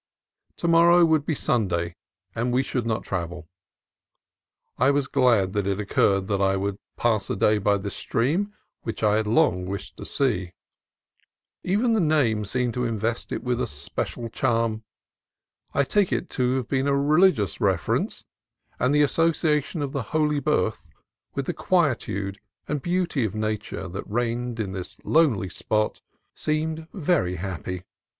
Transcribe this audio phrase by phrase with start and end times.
[0.57, 1.95] To morrow would be Sunday,
[2.33, 3.47] and we should not travel.
[4.79, 8.51] I was glad that it occurred that I could pass a day by this stream,
[8.81, 10.53] which I had long wished to see.
[11.63, 14.83] Even the name seemed to invest it with a special charm.
[15.71, 18.25] I take it to have a religious reference;
[18.79, 20.87] and the association of the Holy Birth
[21.35, 26.01] with the quietude and beauty of Nature that reigned in this lonely spot
[26.33, 27.83] seemed very happy.